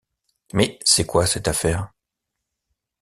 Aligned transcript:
Mais 0.53 0.79
c'est 0.83 1.05
quoi 1.05 1.27
cette 1.27 1.47
affaire. 1.47 1.91